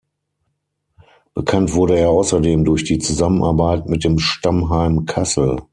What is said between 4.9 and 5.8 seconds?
Kassel.